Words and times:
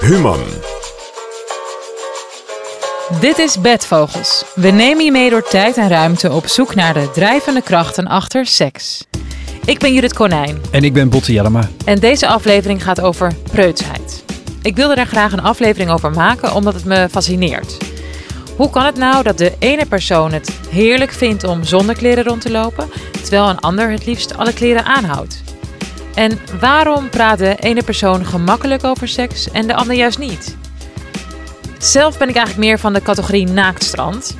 Human. 0.00 0.40
Dit 3.20 3.38
is 3.38 3.60
Bedvogels. 3.60 4.44
We 4.54 4.70
nemen 4.70 5.04
je 5.04 5.12
mee 5.12 5.30
door 5.30 5.42
tijd 5.48 5.76
en 5.76 5.88
ruimte 5.88 6.32
op 6.32 6.46
zoek 6.46 6.74
naar 6.74 6.94
de 6.94 7.10
drijvende 7.10 7.62
krachten 7.62 8.06
achter 8.06 8.46
seks. 8.46 9.04
Ik 9.64 9.78
ben 9.78 9.92
Judith 9.92 10.14
Konijn 10.14 10.60
En 10.70 10.84
ik 10.84 10.92
ben 10.92 11.08
Botte 11.08 11.32
Jellema. 11.32 11.68
en 11.84 11.98
deze 11.98 12.26
aflevering 12.26 12.82
gaat 12.82 13.00
over 13.00 13.32
preutsheid. 13.52 14.24
Ik 14.62 14.76
wilde 14.76 14.94
er 14.94 15.06
graag 15.06 15.32
een 15.32 15.42
aflevering 15.42 15.90
over 15.90 16.10
maken 16.10 16.54
omdat 16.54 16.74
het 16.74 16.84
me 16.84 17.08
fascineert. 17.10 17.76
Hoe 18.56 18.70
kan 18.70 18.84
het 18.84 18.96
nou 18.96 19.22
dat 19.22 19.38
de 19.38 19.52
ene 19.58 19.86
persoon 19.86 20.32
het 20.32 20.58
heerlijk 20.68 21.12
vindt 21.12 21.44
om 21.44 21.64
zonder 21.64 21.96
kleren 21.96 22.24
rond 22.24 22.40
te 22.40 22.50
lopen, 22.50 22.90
terwijl 23.20 23.48
een 23.48 23.60
ander 23.60 23.90
het 23.90 24.06
liefst 24.06 24.36
alle 24.36 24.52
kleren 24.52 24.84
aanhoudt? 24.84 25.43
En 26.14 26.38
waarom 26.60 27.08
praat 27.08 27.38
de 27.38 27.56
ene 27.60 27.82
persoon 27.82 28.24
gemakkelijk 28.26 28.84
over 28.84 29.08
seks 29.08 29.50
en 29.50 29.66
de 29.66 29.74
ander 29.74 29.96
juist 29.96 30.18
niet? 30.18 30.56
Zelf 31.78 32.18
ben 32.18 32.28
ik 32.28 32.36
eigenlijk 32.36 32.66
meer 32.66 32.78
van 32.78 32.92
de 32.92 33.02
categorie 33.02 33.46
naaktstrand. 33.46 34.36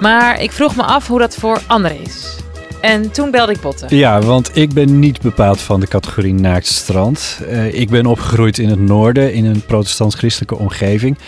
Maar 0.00 0.42
ik 0.42 0.52
vroeg 0.52 0.76
me 0.76 0.82
af 0.82 1.06
hoe 1.06 1.18
dat 1.18 1.34
voor 1.34 1.60
anderen 1.66 2.00
is. 2.00 2.36
En 2.80 3.10
toen 3.10 3.30
belde 3.30 3.52
ik 3.52 3.60
Botten. 3.60 3.96
Ja, 3.96 4.20
want 4.20 4.56
ik 4.56 4.72
ben 4.72 4.98
niet 4.98 5.20
bepaald 5.20 5.60
van 5.60 5.80
de 5.80 5.86
categorie 5.86 6.34
naaktstrand. 6.34 7.40
Eh 7.48 7.74
ik 7.74 7.90
ben 7.90 8.06
opgegroeid 8.06 8.58
in 8.58 8.68
het 8.68 8.80
noorden, 8.80 9.32
in 9.32 9.44
een 9.44 9.64
protestants-christelijke 9.64 10.58
omgeving. 10.58 11.18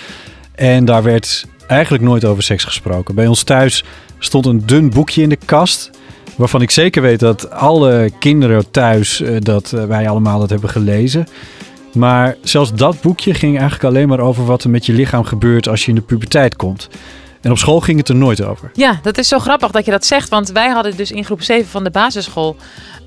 En 0.55 0.84
daar 0.84 1.02
werd 1.02 1.47
eigenlijk 1.66 2.05
nooit 2.05 2.24
over 2.24 2.42
seks 2.42 2.64
gesproken. 2.64 3.14
Bij 3.14 3.27
ons 3.27 3.42
thuis 3.42 3.84
stond 4.19 4.47
een 4.47 4.66
dun 4.66 4.91
boekje 4.91 5.22
in 5.22 5.28
de 5.28 5.38
kast... 5.45 5.91
waarvan 6.37 6.62
ik 6.62 6.70
zeker 6.70 7.02
weet 7.02 7.20
dat 7.20 7.51
alle 7.51 8.11
kinderen 8.19 8.70
thuis... 8.70 9.20
eh, 9.20 9.37
dat 9.38 9.73
eh, 9.73 9.84
wij 9.84 10.09
allemaal 10.09 10.38
dat 10.38 10.51
hebben 10.51 10.70
gelezen... 10.70 11.27
Maar 11.95 12.37
zelfs 12.42 12.73
dat 12.73 13.01
boekje 13.01 13.34
ging 13.34 13.52
eigenlijk 13.52 13.84
alleen 13.84 14.09
maar 14.09 14.20
over 14.20 14.45
wat 14.45 14.65
er 14.65 14.70
met 14.70 14.87
je 14.87 14.92
lichaam 14.92 15.25
gebeurt 15.25 15.69
als 15.69 15.83
je 15.83 15.89
in 15.89 15.95
de 15.95 16.01
puberteit 16.01 16.56
komt. 16.56 16.89
En 17.41 17.50
op 17.50 17.58
school 17.58 17.81
ging 17.81 17.98
het 17.98 18.08
er 18.08 18.14
nooit 18.14 18.42
over. 18.42 18.70
Ja, 18.73 18.98
dat 19.03 19.19
is 19.19 19.28
zo 19.28 19.39
grappig 19.39 19.70
dat 19.70 19.84
je 19.84 19.91
dat 19.91 20.06
zegt. 20.06 20.28
Want 20.28 20.50
wij 20.50 20.69
hadden 20.69 20.97
dus 20.97 21.11
in 21.11 21.25
groep 21.25 21.42
7 21.42 21.69
van 21.69 21.84
de 21.84 21.91
basisschool 21.91 22.56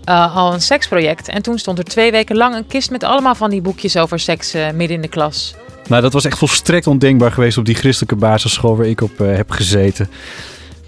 eh, 0.03 0.35
al 0.35 0.53
een 0.53 0.61
seksproject. 0.61 1.27
En 1.27 1.41
toen 1.41 1.57
stond 1.57 1.77
er 1.77 1.83
twee 1.83 2.11
weken 2.11 2.37
lang 2.37 2.55
een 2.55 2.67
kist 2.67 2.91
met 2.91 3.03
allemaal 3.03 3.35
van 3.35 3.49
die 3.49 3.61
boekjes 3.61 3.97
over 3.97 4.19
seks 4.19 4.53
midden 4.53 4.95
in 4.95 5.01
de 5.01 5.07
klas. 5.07 5.55
Nou, 5.87 6.01
dat 6.01 6.13
was 6.13 6.25
echt 6.25 6.37
volstrekt 6.37 6.87
ondenkbaar 6.87 7.31
geweest 7.31 7.57
op 7.57 7.65
die 7.65 7.75
christelijke 7.75 8.15
basisschool 8.15 8.77
waar 8.77 8.87
ik 8.87 9.01
op 9.01 9.17
heb 9.17 9.51
gezeten. 9.51 10.09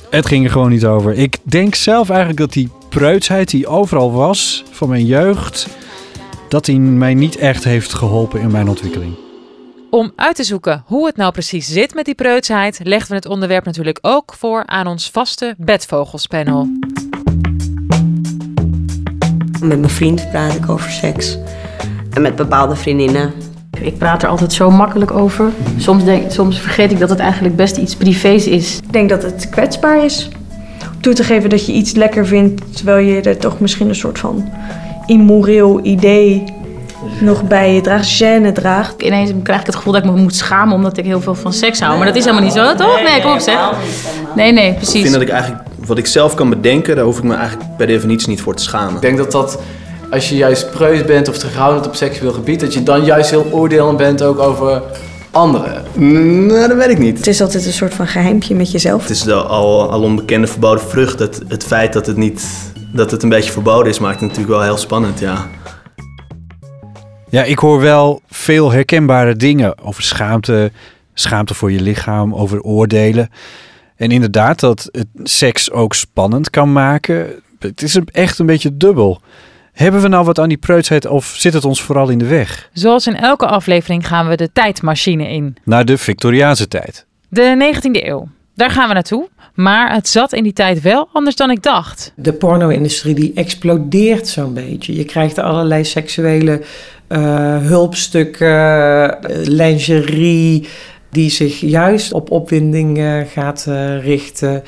Het 0.10 0.26
ging 0.26 0.46
er 0.46 0.52
gewoon 0.52 0.70
niet 0.70 0.86
over. 0.86 1.14
Ik 1.14 1.38
denk 1.44 1.76
zelf 1.76 2.10
eigenlijk 2.10 2.40
dat 2.40 2.54
die 2.54 2.70
preutsheid 2.90 3.50
die 3.50 3.68
overal 3.68 4.12
was 4.12 4.64
van 4.72 4.90
mijn 4.90 5.06
jeugd, 5.06 5.68
dat 6.48 6.66
die 6.66 6.80
mij 6.80 7.14
niet 7.14 7.38
echt 7.38 7.64
heeft 7.64 7.94
geholpen 7.94 8.42
in 8.42 8.52
mijn 8.52 8.70
ontwikkeling. 8.70 9.16
Om 9.90 10.12
uit 10.16 10.36
te 10.36 10.44
zoeken 10.44 10.84
hoe 10.86 11.06
het 11.06 11.16
nou 11.16 11.32
precies 11.32 11.68
zit 11.68 11.94
met 11.94 12.06
die 12.06 12.16
preutsheid, 12.16 12.80
legden 12.84 13.10
we 13.10 13.16
het 13.16 13.26
onderwerp 13.26 13.66
natuurlijk 13.66 14.00
ook 14.02 14.34
voor 14.38 14.66
aan 14.66 14.88
ons 14.88 15.10
vaste 15.10 15.56
bedvogelspanel. 15.58 16.68
Met 19.62 19.80
mijn 19.80 19.90
vriend 19.90 20.30
praat 20.30 20.56
ik 20.56 20.70
over 20.70 20.92
seks. 20.92 21.38
En 22.14 22.22
met 22.22 22.36
bepaalde 22.36 22.76
vriendinnen. 22.76 23.34
Ik 23.82 23.98
praat 23.98 24.24
er 24.24 24.30
altijd 24.30 24.54
zo 24.54 24.72
makkelijk 24.72 25.12
over. 25.12 25.52
Soms, 25.78 26.04
denk, 26.04 26.32
soms 26.32 26.60
vergeet 26.60 26.92
ik 26.92 27.00
dat 27.00 27.10
het 27.10 27.20
eigenlijk 27.20 27.56
best 27.56 27.78
iets 27.78 27.96
privés 27.96 28.48
is. 28.48 28.78
Ik 28.78 28.94
denk 28.94 29.10
dat 29.10 29.24
het 29.24 29.50
kwetsbaar 29.50 30.04
is. 30.06 30.30
Toe 31.00 31.14
te 31.14 31.24
geven 31.24 31.50
dat 31.50 31.66
je 31.66 31.72
iets 31.72 31.92
lekker 31.94 32.28
vindt, 32.28 32.76
terwijl 32.76 33.06
je 33.06 33.22
er 33.22 33.38
toch 33.38 33.60
misschien 33.60 33.90
een 33.90 33.96
soort 33.96 34.20
van 34.20 34.50
immoreel 35.06 35.80
idee 35.84 36.44
nog 37.20 37.44
bij 37.44 37.74
je 37.74 37.82
draagt, 37.82 38.22
gêne 38.22 38.52
draagt. 38.54 39.02
Ineens 39.02 39.32
krijg 39.44 39.60
ik 39.60 39.66
het 39.66 39.76
gevoel 39.76 39.94
dat 39.94 40.04
ik 40.04 40.12
me 40.12 40.18
moet 40.18 40.36
schamen 40.36 40.76
omdat 40.76 40.98
ik 40.98 41.06
heel 41.06 41.22
veel 41.22 41.36
van 41.36 41.54
seks 41.54 41.80
hou. 41.80 41.98
Maar 41.98 42.08
dat 42.08 42.16
is 42.16 42.24
helemaal 42.24 42.44
niet 42.44 42.54
zo, 42.54 42.76
toch? 42.76 43.02
Nee, 43.04 43.22
kom 43.22 43.32
op 43.32 43.40
zeg. 43.40 43.72
Nee, 44.36 44.52
nee, 44.52 44.70
Ik 44.70 44.76
precies. 44.76 45.02
vind 45.02 45.14
dat 45.14 45.22
ik 45.22 45.30
eigenlijk, 45.30 45.64
wat 45.86 45.98
ik 45.98 46.06
zelf 46.06 46.34
kan 46.34 46.50
bedenken, 46.50 46.96
daar 46.96 47.06
hoef 47.06 47.18
ik 47.18 47.24
me 47.24 47.36
eigenlijk 47.36 47.78
per 47.78 47.88
definitie 47.88 48.30
niet 48.30 48.42
voor 48.42 48.56
te 48.56 48.64
schamen. 48.64 48.96
Ik 48.96 49.02
denk 49.02 49.18
dat 49.18 49.32
dat, 49.32 49.60
als 50.10 50.30
je 50.30 50.36
juist 50.36 50.72
preus 50.72 51.06
bent 51.06 51.28
of 51.30 51.38
terughoudend 51.38 51.88
op 51.88 51.96
seksueel 51.96 52.32
gebied, 52.32 52.60
dat 52.60 52.74
je 52.74 52.84
dan 52.84 53.06
juist 53.06 53.30
heel 53.30 53.48
oordelend 53.52 53.98
bent 53.98 54.22
ook 54.22 54.40
over 54.40 54.82
anderen. 55.32 55.84
Nou, 56.48 56.68
dat 56.68 56.78
weet 56.78 56.90
ik 56.90 56.98
niet. 56.98 57.18
Het 57.18 57.28
is 57.28 57.42
altijd 57.42 57.66
een 57.66 57.74
soort 57.74 57.94
van 57.94 58.08
geheimpje 58.08 58.56
met 58.56 58.72
jezelf. 58.72 59.02
Het 59.02 59.10
is 59.10 59.22
de 59.22 59.34
al, 59.34 59.92
al 59.92 60.02
onbekende 60.02 60.48
verboden 60.48 60.84
vrucht. 60.84 61.18
Dat 61.18 61.42
het 61.48 61.64
feit 61.64 61.94
dat 61.94 62.06
het, 62.06 62.18
niet, 62.18 62.72
dat 62.94 63.12
het 63.12 63.24
een 63.24 63.30
beetje 63.30 63.52
verboden 63.52 63.92
is, 63.92 64.00
maakt 64.00 64.20
het 64.20 64.30
natuurlijk 64.30 64.50
wel 64.50 64.64
heel 64.64 64.78
spannend, 64.78 65.20
ja. 65.20 65.48
Ja, 67.30 67.44
ik 67.44 67.60
hoor 67.60 67.82
wel 67.82 68.22
veel 68.28 68.72
herkenbare 68.72 69.36
dingen 69.36 69.84
over 69.84 70.04
schaamte, 70.04 70.72
schaamte 71.14 71.54
voor 71.54 71.72
je 71.72 71.82
lichaam, 71.82 72.36
over 72.36 72.62
oordelen. 72.62 73.30
En 73.96 74.12
inderdaad, 74.12 74.60
dat 74.60 74.90
het 74.92 75.08
seks 75.24 75.72
ook 75.72 75.94
spannend 75.94 76.50
kan 76.50 76.72
maken. 76.72 77.28
Het 77.60 77.82
is 77.82 78.00
echt 78.12 78.40
een 78.40 78.46
beetje 78.46 78.78
dubbel. 78.78 79.22
Hebben 79.80 80.02
we 80.02 80.08
nou 80.08 80.26
wat 80.26 80.40
aan 80.40 80.50
die 80.50 80.58
preutsheid 80.58 81.06
of 81.06 81.26
zit 81.26 81.54
het 81.54 81.66
ons 81.66 81.82
vooral 81.82 82.10
in 82.10 82.18
de 82.18 82.28
weg? 82.28 82.70
Zoals 82.74 83.08
in 83.08 83.16
elke 83.16 83.46
aflevering 83.46 84.08
gaan 84.08 84.28
we 84.28 84.36
de 84.36 84.52
tijdmachine 84.54 85.30
in. 85.30 85.58
Naar 85.64 85.86
de 85.86 85.98
Victoriaanse 85.98 86.68
tijd. 86.68 87.06
De 87.30 87.74
19e 87.76 88.06
eeuw. 88.06 88.28
Daar 88.56 88.70
gaan 88.70 88.88
we 88.88 88.94
naartoe. 88.94 89.30
Maar 89.54 89.94
het 89.94 90.08
zat 90.08 90.34
in 90.34 90.44
die 90.44 90.54
tijd 90.54 90.82
wel 90.82 91.10
anders 91.14 91.36
dan 91.36 91.52
ik 91.52 91.64
dacht. 91.64 92.14
De 92.16 92.34
porno-industrie 92.34 93.14
die 93.14 93.32
explodeert 93.36 94.28
zo'n 94.28 94.54
beetje. 94.54 94.96
Je 94.96 95.06
krijgt 95.06 95.38
allerlei 95.38 95.86
seksuele 95.86 96.62
eh, 97.08 97.58
hulpstukken, 97.58 99.22
eh, 99.24 99.48
lingerie, 99.48 100.68
die 101.10 101.30
zich 101.30 101.60
juist 101.60 102.14
op 102.14 102.32
opwinding 102.32 102.98
eh, 102.98 103.20
gaat 103.34 103.68
richten. 104.02 104.64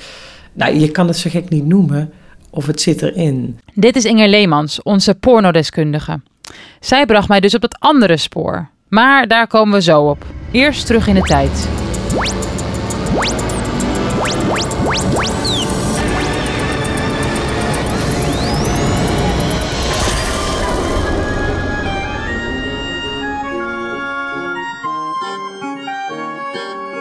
Nou, 0.54 0.80
je 0.80 0.92
kan 0.92 1.08
het 1.08 1.18
zo 1.18 1.30
gek 1.30 1.50
niet 1.50 1.66
noemen, 1.66 2.14
of 2.52 2.66
het 2.68 2.82
zit 2.82 3.02
erin. 3.02 3.60
Dit 3.74 3.96
is 3.96 4.06
Inger 4.06 4.28
Leemans, 4.28 4.84
onze 4.84 5.16
pornodeskundige. 5.16 6.22
Zij 6.80 7.06
bracht 7.06 7.28
mij 7.28 7.40
dus 7.40 7.56
op 7.56 7.62
dat 7.62 7.80
andere 7.80 8.18
spoor. 8.18 8.70
Maar 8.88 9.28
daar 9.28 9.48
komen 9.48 9.74
we 9.74 9.82
zo 9.82 10.02
op. 10.02 10.26
Eerst 10.52 10.86
terug 10.86 11.08
in 11.08 11.16
de 11.16 11.22
tijd. 11.22 11.68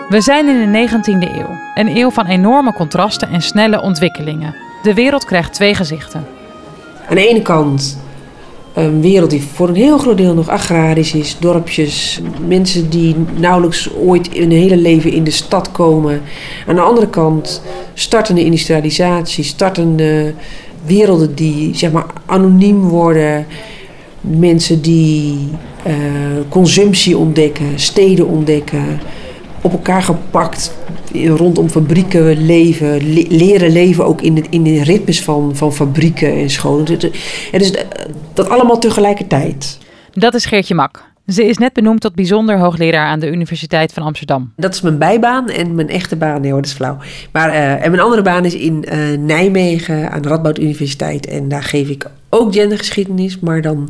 We 0.08 0.20
zijn 0.20 0.48
in 0.48 0.72
de 0.72 0.88
19e 0.88 1.36
eeuw. 1.36 1.58
Een 1.74 1.96
eeuw 1.96 2.10
van 2.10 2.26
enorme 2.26 2.72
contrasten 2.72 3.28
en 3.28 3.42
snelle 3.42 3.80
ontwikkelingen. 3.80 4.69
De 4.82 4.94
wereld 4.94 5.24
krijgt 5.24 5.52
twee 5.52 5.74
gezichten. 5.74 6.26
Aan 7.08 7.14
de 7.14 7.28
ene 7.28 7.42
kant 7.42 7.98
een 8.74 9.00
wereld 9.00 9.30
die 9.30 9.42
voor 9.42 9.68
een 9.68 9.74
heel 9.74 9.98
groot 9.98 10.16
deel 10.16 10.34
nog 10.34 10.48
agrarisch 10.48 11.14
is. 11.14 11.36
Dorpjes, 11.40 12.20
mensen 12.46 12.90
die 12.90 13.16
nauwelijks 13.36 13.90
ooit 13.94 14.28
in 14.28 14.40
hun 14.40 14.50
hele 14.50 14.76
leven 14.76 15.12
in 15.12 15.24
de 15.24 15.30
stad 15.30 15.72
komen. 15.72 16.22
Aan 16.66 16.74
de 16.74 16.80
andere 16.80 17.08
kant 17.08 17.62
startende 17.94 18.44
industrialisatie, 18.44 19.44
startende 19.44 20.34
werelden 20.84 21.34
die 21.34 21.76
zeg 21.76 21.92
maar 21.92 22.06
anoniem 22.26 22.80
worden. 22.80 23.46
Mensen 24.20 24.82
die 24.82 25.48
eh, 25.82 25.94
consumptie 26.48 27.16
ontdekken, 27.16 27.78
steden 27.78 28.26
ontdekken. 28.26 29.00
Op 29.60 29.72
elkaar 29.72 30.02
gepakt, 30.02 30.74
rondom 31.12 31.68
fabrieken 31.68 32.46
leven, 32.46 33.12
le- 33.14 33.26
leren 33.28 33.72
leven 33.72 34.04
ook 34.04 34.20
in 34.20 34.34
de, 34.34 34.42
in 34.50 34.62
de 34.62 34.82
ritmes 34.82 35.22
van, 35.22 35.56
van 35.56 35.72
fabrieken 35.72 36.32
en 36.32 36.50
scholen. 36.50 36.98
Is 37.52 37.72
dat 38.34 38.48
allemaal 38.48 38.78
tegelijkertijd. 38.78 39.78
Dat 40.12 40.34
is 40.34 40.44
Geertje 40.44 40.74
Mak. 40.74 41.08
Ze 41.26 41.44
is 41.44 41.58
net 41.58 41.72
benoemd 41.72 42.00
tot 42.00 42.14
bijzonder 42.14 42.58
hoogleraar 42.58 43.06
aan 43.06 43.20
de 43.20 43.30
Universiteit 43.30 43.92
van 43.92 44.02
Amsterdam. 44.02 44.52
Dat 44.56 44.74
is 44.74 44.80
mijn 44.80 44.98
bijbaan 44.98 45.48
en 45.48 45.74
mijn 45.74 45.88
echte 45.88 46.16
baan, 46.16 46.40
nee 46.40 46.50
hoor, 46.50 46.60
dat 46.60 46.70
is 46.70 46.76
flauw. 46.76 46.96
Maar, 47.32 47.48
eh, 47.48 47.84
en 47.84 47.90
mijn 47.90 48.02
andere 48.02 48.22
baan 48.22 48.44
is 48.44 48.54
in 48.54 48.84
eh, 48.84 48.98
Nijmegen 49.18 50.10
aan 50.10 50.22
de 50.22 50.28
Radboud 50.28 50.58
Universiteit. 50.58 51.26
En 51.26 51.48
daar 51.48 51.62
geef 51.62 51.88
ik 51.88 52.06
ook 52.28 52.52
gendergeschiedenis, 52.52 53.38
maar 53.38 53.62
dan 53.62 53.88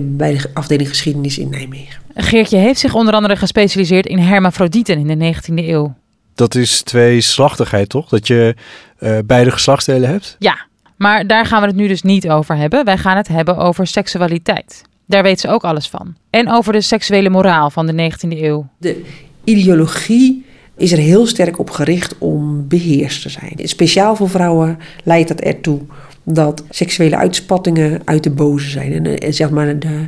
bij 0.00 0.32
de 0.32 0.50
afdeling 0.52 0.88
geschiedenis 0.88 1.38
in 1.38 1.50
Nijmegen. 1.50 2.00
Geertje 2.14 2.56
heeft 2.56 2.80
zich 2.80 2.94
onder 2.94 3.14
andere 3.14 3.36
gespecialiseerd 3.36 4.06
in 4.06 4.18
hermafrodieten 4.18 4.98
in 4.98 5.18
de 5.18 5.34
19e 5.34 5.68
eeuw. 5.68 5.94
Dat 6.34 6.54
is 6.54 6.82
tweeslachtigheid, 6.82 7.88
toch? 7.88 8.08
Dat 8.08 8.26
je 8.26 8.54
eh, 8.98 9.18
beide 9.24 9.50
geslachtsdelen 9.50 10.08
hebt? 10.08 10.36
Ja, 10.38 10.66
maar 10.96 11.26
daar 11.26 11.46
gaan 11.46 11.60
we 11.60 11.66
het 11.66 11.76
nu 11.76 11.88
dus 11.88 12.02
niet 12.02 12.28
over 12.28 12.56
hebben. 12.56 12.84
Wij 12.84 12.98
gaan 12.98 13.16
het 13.16 13.28
hebben 13.28 13.56
over 13.56 13.86
seksualiteit. 13.86 14.82
Daar 15.06 15.22
weet 15.22 15.40
ze 15.40 15.48
ook 15.48 15.64
alles 15.64 15.88
van. 15.88 16.14
En 16.30 16.50
over 16.50 16.72
de 16.72 16.80
seksuele 16.80 17.30
moraal 17.30 17.70
van 17.70 17.86
de 17.86 18.12
19e 18.12 18.42
eeuw. 18.42 18.68
De 18.78 19.02
ideologie 19.44 20.46
is 20.76 20.92
er 20.92 20.98
heel 20.98 21.26
sterk 21.26 21.58
op 21.58 21.70
gericht 21.70 22.18
om 22.18 22.68
beheerst 22.68 23.22
te 23.22 23.28
zijn. 23.28 23.52
Speciaal 23.56 24.16
voor 24.16 24.30
vrouwen 24.30 24.78
leidt 25.04 25.28
dat 25.28 25.40
ertoe 25.40 25.80
dat 26.22 26.64
seksuele 26.70 27.16
uitspattingen 27.16 28.02
uit 28.04 28.22
de 28.22 28.30
boze 28.30 28.70
zijn. 28.70 28.92
En, 28.92 29.06
eh, 29.06 29.26
en 29.26 29.34
zeg 29.34 29.50
maar, 29.50 29.78
de 29.78 30.06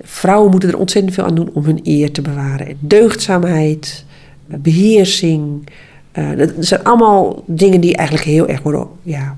vrouwen 0.00 0.50
moeten 0.50 0.68
er 0.68 0.78
ontzettend 0.78 1.14
veel 1.14 1.24
aan 1.24 1.34
doen 1.34 1.50
om 1.52 1.64
hun 1.64 1.80
eer 1.82 2.12
te 2.12 2.22
bewaren. 2.22 2.66
En 2.66 2.76
deugdzaamheid, 2.80 4.04
beheersing. 4.46 5.68
eh, 6.12 6.36
dat 6.36 6.52
zijn 6.58 6.84
allemaal 6.84 7.42
dingen 7.46 7.80
die 7.80 7.96
eigenlijk 7.96 8.28
heel 8.28 8.48
erg 8.48 8.62
worden 8.62 8.86
ja, 9.02 9.36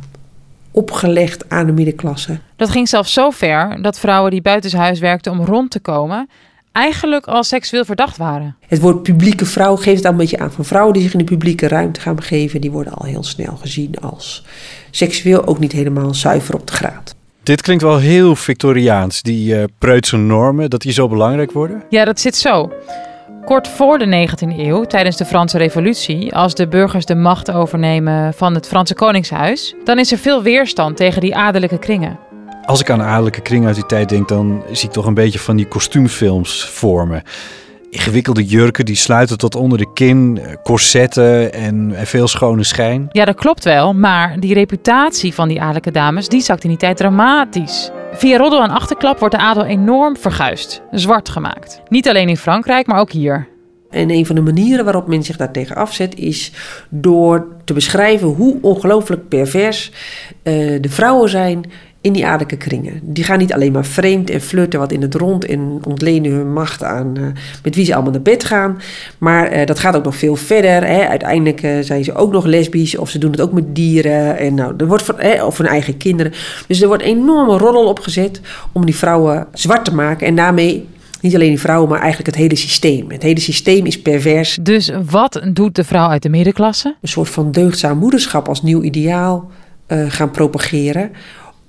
opgelegd 0.70 1.48
aan 1.48 1.66
de 1.66 1.72
middenklasse. 1.72 2.38
Dat 2.56 2.70
ging 2.70 2.88
zelfs 2.88 3.12
zo 3.12 3.30
ver 3.30 3.82
dat 3.82 3.98
vrouwen 3.98 4.30
die 4.30 4.42
buitenshuis 4.42 4.98
werkten 4.98 5.32
om 5.32 5.44
rond 5.44 5.70
te 5.70 5.80
komen, 5.80 6.28
eigenlijk 6.72 7.26
al 7.26 7.44
seksueel 7.44 7.84
verdacht 7.84 8.16
waren. 8.16 8.56
Het 8.66 8.80
woord 8.80 9.02
publieke 9.02 9.46
vrouw 9.46 9.76
geeft 9.76 9.96
het 9.96 10.04
al 10.04 10.10
een 10.10 10.16
beetje 10.16 10.38
aan. 10.38 10.52
Van 10.52 10.64
vrouwen 10.64 10.92
die 10.92 11.02
zich 11.02 11.12
in 11.12 11.18
de 11.18 11.24
publieke 11.24 11.68
ruimte 11.68 12.00
gaan 12.00 12.14
begeven, 12.16 12.60
die 12.60 12.70
worden 12.70 12.92
al 12.92 13.06
heel 13.06 13.22
snel 13.22 13.56
gezien 13.56 13.98
als 14.00 14.44
seksueel 14.90 15.46
ook 15.46 15.58
niet 15.58 15.72
helemaal 15.72 16.14
zuiver 16.14 16.54
op 16.54 16.66
de 16.66 16.72
graad. 16.72 17.14
Dit 17.42 17.62
klinkt 17.62 17.82
wel 17.82 17.98
heel 17.98 18.36
Victoriaans, 18.36 19.22
die 19.22 19.56
eh 19.56 19.64
preutse 19.78 20.16
normen, 20.16 20.70
dat 20.70 20.82
die 20.82 20.92
zo 20.92 21.08
belangrijk 21.08 21.52
worden. 21.52 21.82
Ja, 21.88 22.04
dat 22.04 22.20
zit 22.20 22.36
zo. 22.36 22.72
Kort 23.44 23.68
voor 23.68 23.98
de 23.98 24.28
19e 24.28 24.58
eeuw, 24.58 24.84
tijdens 24.84 25.16
de 25.16 25.24
Franse 25.24 25.58
Revolutie, 25.58 26.34
als 26.34 26.54
de 26.54 26.68
burgers 26.68 27.04
de 27.04 27.14
macht 27.14 27.50
overnemen 27.50 28.34
van 28.34 28.54
het 28.54 28.66
Franse 28.66 28.94
Koningshuis, 28.94 29.74
dan 29.84 29.98
is 29.98 30.12
er 30.12 30.18
veel 30.18 30.42
weerstand 30.42 30.96
tegen 30.96 31.20
die 31.20 31.36
adellijke 31.36 31.78
kringen. 31.78 32.18
Als 32.64 32.80
ik 32.80 32.90
aan 32.90 33.02
adellijke 33.02 33.40
kring 33.40 33.66
uit 33.66 33.74
die 33.74 33.86
tijd 33.86 34.08
denk, 34.08 34.28
dan 34.28 34.62
zie 34.72 34.88
ik 34.88 34.94
toch 34.94 35.06
een 35.06 35.14
beetje 35.14 35.38
van 35.38 35.56
die 35.56 35.66
kostuumfilms 35.66 36.64
voor 36.64 37.08
me. 37.08 37.22
Ingewikkelde 37.90 38.44
jurken 38.44 38.84
die 38.84 38.96
sluiten 38.96 39.38
tot 39.38 39.54
onder 39.54 39.78
de 39.78 39.92
kin, 39.92 40.38
eh, 40.38 40.52
corsetten 40.62 41.52
en, 41.52 41.94
en 41.94 42.06
veel 42.06 42.28
schone 42.28 42.64
schijn. 42.64 43.08
Ja, 43.10 43.24
dat 43.24 43.36
klopt 43.36 43.64
wel, 43.64 43.94
maar 43.94 44.40
die 44.40 44.54
reputatie 44.54 45.34
van 45.34 45.48
die 45.48 45.60
adellijke 45.60 45.90
dames, 45.90 46.28
die 46.28 46.40
zakt 46.40 46.62
in 46.62 46.68
die 46.68 46.78
tijd 46.78 46.96
dramatisch. 46.96 47.90
Via 48.16 48.36
roddel 48.36 48.62
en 48.62 48.70
achterklap 48.70 49.18
wordt 49.18 49.34
de 49.34 49.40
adel 49.40 49.64
enorm 49.64 50.16
verguisd, 50.16 50.82
zwart 50.90 51.28
gemaakt. 51.28 51.82
Niet 51.88 52.08
alleen 52.08 52.28
in 52.28 52.36
Frankrijk, 52.36 52.86
maar 52.86 53.00
ook 53.00 53.10
hier. 53.10 53.48
En 53.90 54.10
een 54.10 54.26
van 54.26 54.34
de 54.34 54.40
manieren 54.40 54.84
waarop 54.84 55.06
men 55.06 55.22
zich 55.22 55.36
daartegen 55.36 55.76
afzet 55.76 56.14
is 56.14 56.52
door 56.88 57.46
te 57.64 57.72
beschrijven 57.72 58.28
hoe 58.28 58.58
ongelooflijk 58.60 59.28
pervers 59.28 59.92
eh, 60.42 60.54
de 60.80 60.88
vrouwen 60.88 61.28
zijn 61.28 61.70
in 62.04 62.12
die 62.12 62.26
adellijke 62.26 62.56
kringen. 62.56 63.00
Die 63.02 63.24
gaan 63.24 63.38
niet 63.38 63.52
alleen 63.52 63.72
maar 63.72 63.84
vreemd 63.84 64.30
en 64.30 64.40
flirten 64.40 64.78
wat 64.78 64.92
in 64.92 65.02
het 65.02 65.14
rond 65.14 65.44
en 65.44 65.80
ontlenen 65.84 66.32
hun 66.32 66.52
macht 66.52 66.82
aan 66.82 67.16
eh, 67.16 67.22
met 67.62 67.74
wie 67.74 67.84
ze 67.84 67.94
allemaal 67.94 68.12
naar 68.12 68.22
bed 68.22 68.44
gaan. 68.44 68.80
Maar 69.18 69.46
eh, 69.46 69.66
dat 69.66 69.78
gaat 69.78 69.96
ook 69.96 70.04
nog 70.04 70.16
veel 70.16 70.36
verder. 70.36 70.86
Hè. 70.86 71.08
Uiteindelijk 71.08 71.62
eh, 71.62 71.72
zijn 71.80 72.04
ze 72.04 72.14
ook 72.14 72.32
nog 72.32 72.44
lesbisch 72.44 72.96
of 72.96 73.10
ze 73.10 73.18
doen 73.18 73.30
het 73.30 73.40
ook 73.40 73.52
met 73.52 73.74
dieren 73.74 74.38
en 74.38 74.54
nou, 74.54 74.74
er 74.76 74.86
wordt 74.86 75.04
van, 75.04 75.14
hè, 75.18 75.44
of 75.44 75.58
hun 75.58 75.66
eigen 75.66 75.96
kinderen. 75.96 76.32
Dus 76.66 76.80
er 76.80 76.86
wordt 76.86 77.02
een 77.02 77.08
enorme 77.08 77.58
roddel 77.58 77.86
opgezet 77.86 78.40
om 78.72 78.84
die 78.84 78.96
vrouwen 78.96 79.46
zwart 79.52 79.84
te 79.84 79.94
maken 79.94 80.26
en 80.26 80.36
daarmee 80.36 80.88
niet 81.20 81.34
alleen 81.34 81.48
die 81.48 81.60
vrouwen, 81.60 81.88
maar 81.88 82.00
eigenlijk 82.00 82.26
het 82.26 82.40
hele 82.40 82.56
systeem. 82.56 83.10
Het 83.10 83.22
hele 83.22 83.40
systeem 83.40 83.86
is 83.86 84.02
pervers. 84.02 84.58
Dus 84.62 84.90
wat 85.10 85.40
doet 85.52 85.74
de 85.74 85.84
vrouw 85.84 86.08
uit 86.08 86.22
de 86.22 86.28
middenklasse? 86.28 86.96
Een 87.00 87.08
soort 87.08 87.30
van 87.30 87.52
deugdzaam 87.52 87.98
moederschap 87.98 88.48
als 88.48 88.62
nieuw 88.62 88.82
ideaal 88.82 89.50
gaan 90.08 90.30
propageren. 90.30 91.10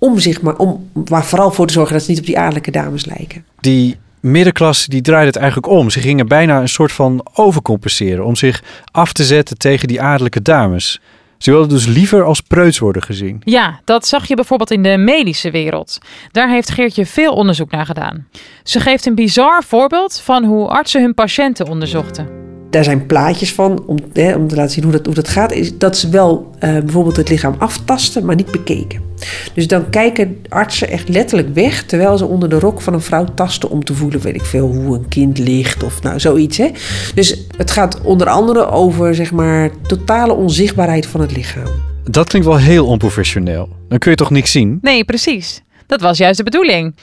Om 0.06 0.20
zich 0.20 0.42
maar, 0.42 0.56
om 0.56 0.90
maar 1.10 1.26
vooral 1.26 1.52
voor 1.52 1.68
te 1.68 1.74
zorgen 1.74 1.94
dat 1.94 2.04
ze 2.04 2.10
niet 2.10 2.20
op 2.20 2.26
die 2.26 2.40
adellijke 2.40 2.72
dames 2.72 3.06
lijken. 3.06 3.46
Die 3.60 3.98
middenklasse 4.20 4.90
die 4.90 5.02
draaide 5.02 5.28
het 5.28 5.36
eigenlijk 5.36 5.68
om. 5.68 5.90
Ze 5.90 6.00
gingen 6.00 6.28
bijna 6.28 6.62
een 6.62 6.70
soort 6.70 6.92
van 6.92 7.26
overcompenseren 7.34 8.26
om 8.26 8.36
zich 8.36 8.64
af 8.92 9.14
te 9.14 9.24
zetten 9.24 9.58
tegen 9.58 9.88
die 9.88 10.02
adellijke 10.02 10.42
dames. 10.42 11.02
Ze 11.38 11.52
wilden 11.52 11.70
dus 11.70 11.86
liever 11.86 12.24
als 12.24 12.42
preuts 12.42 12.80
worden 12.80 13.02
gezien. 13.02 13.42
Ja, 13.44 13.80
dat 13.84 14.08
zag 14.08 14.28
je 14.28 14.36
bijvoorbeeld 14.36 14.72
in 14.72 14.84
de 14.84 14.98
medische 14.98 15.52
wereld. 15.52 15.98
Daar 16.32 16.50
heeft 16.50 16.70
Geertje 16.70 17.06
veel 17.06 17.34
onderzoek 17.34 17.72
naar 17.72 17.86
gedaan. 17.86 18.28
Ze 18.64 18.80
geeft 18.80 19.06
een 19.06 19.16
bizar 19.16 19.64
voorbeeld 19.64 20.20
van 20.24 20.44
hoe 20.44 20.68
artsen 20.68 21.02
hun 21.02 21.14
patiënten 21.14 21.68
onderzochten. 21.68 22.28
Daar 22.70 22.84
zijn 22.84 23.06
plaatjes 23.06 23.54
van 23.54 23.84
om, 23.86 23.98
hè, 24.14 24.36
om 24.36 24.48
te 24.48 24.56
laten 24.56 24.72
zien 24.72 24.84
hoe 24.84 24.94
dat, 24.94 25.06
hoe 25.06 25.16
dat 25.16 25.28
gaat. 25.28 25.52
Is 25.52 25.78
dat 25.78 25.98
ze 25.98 26.10
wel 26.10 26.52
eh, 26.60 26.72
bijvoorbeeld 26.72 27.18
het 27.18 27.30
lichaam 27.30 27.56
aftasten, 27.58 28.26
maar 28.26 28.36
niet 28.36 28.52
bekeken. 28.52 29.05
Dus 29.54 29.68
dan 29.68 29.90
kijken 29.90 30.42
artsen 30.50 30.90
echt 30.90 31.10
letterlijk 31.10 31.54
weg 31.54 31.84
terwijl 31.84 32.18
ze 32.18 32.26
onder 32.26 32.50
de 32.50 32.60
rok 32.60 32.82
van 32.82 32.94
een 32.94 33.02
vrouw 33.02 33.26
tasten 33.36 33.70
om 33.70 33.84
te 33.84 33.94
voelen, 33.94 34.20
weet 34.22 34.36
ik 34.36 34.46
veel, 34.46 34.68
hoe 34.68 34.96
een 34.98 35.08
kind 35.08 35.38
ligt 35.38 35.84
of 35.84 36.02
nou 36.02 36.20
zoiets. 36.20 36.58
Hè? 36.58 36.70
Dus 37.16 37.46
het 37.58 37.72
gaat 37.72 38.02
onder 38.02 38.28
andere 38.28 38.66
over 38.70 39.16
zeg 39.16 39.32
maar 39.32 39.70
totale 39.82 40.34
onzichtbaarheid 40.34 41.06
van 41.06 41.22
het 41.22 41.36
lichaam. 41.36 41.70
Dat 42.04 42.28
klinkt 42.28 42.48
wel 42.48 42.58
heel 42.58 42.86
onprofessioneel. 42.86 43.70
Dan 43.90 43.98
kun 43.98 44.12
je 44.12 44.18
toch 44.18 44.30
niks 44.30 44.52
zien? 44.52 44.78
Nee, 44.82 45.06
precies. 45.06 45.62
Dat 45.88 46.02
was 46.02 46.18
juist 46.18 46.38
de 46.38 46.44
bedoeling. 46.44 46.96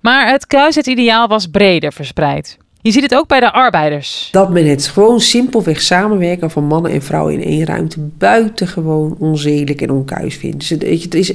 Maar 0.00 0.30
het 0.30 0.46
kruisheidideaal 0.46 1.28
was 1.28 1.46
breder 1.46 1.92
verspreid. 1.92 2.58
Je 2.88 2.94
ziet 2.94 3.02
het 3.02 3.14
ook 3.14 3.28
bij 3.28 3.40
de 3.40 3.52
arbeiders. 3.52 4.28
Dat 4.32 4.50
men 4.50 4.68
het 4.68 4.86
gewoon 4.86 5.20
simpelweg 5.20 5.80
samenwerken 5.80 6.50
van 6.50 6.64
mannen 6.64 6.92
en 6.92 7.02
vrouwen 7.02 7.34
in 7.34 7.42
één 7.42 7.64
ruimte 7.64 8.00
buitengewoon 8.00 9.16
onzedelijk 9.18 9.80
en 9.80 9.90
onkuis 9.90 10.36
vindt. 10.36 10.58
Dus 10.58 10.68
het, 10.68 11.14
is 11.14 11.34